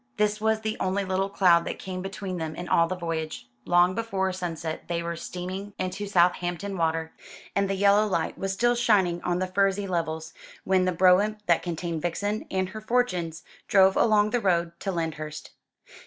This 0.17 0.41
was 0.41 0.61
the 0.61 0.77
only 0.79 1.05
little 1.05 1.29
cloud 1.29 1.63
that 1.65 1.77
came 1.77 2.01
between 2.01 2.37
them 2.37 2.55
in 2.55 2.67
all 2.67 2.87
the 2.87 2.95
voyage. 2.95 3.47
Long 3.65 3.93
before 3.93 4.33
sunset 4.33 4.85
they 4.87 5.03
were 5.03 5.15
steaming 5.15 5.73
into 5.77 6.07
Southampton 6.07 6.75
Water, 6.75 7.13
and 7.55 7.69
the 7.69 7.75
yellow 7.75 8.07
light 8.07 8.35
was 8.35 8.51
still 8.51 8.73
shining 8.73 9.21
on 9.21 9.37
the 9.37 9.45
furzy 9.45 9.85
levels, 9.87 10.33
when 10.63 10.85
the 10.85 10.91
brougham 10.91 11.37
that 11.45 11.61
contained 11.61 12.01
Vixen 12.01 12.47
and 12.49 12.69
her 12.69 12.81
fortunes 12.81 13.43
drove 13.67 13.95
along 13.95 14.31
the 14.31 14.39
road 14.41 14.71
to 14.79 14.91
Lyndhurst. 14.91 15.51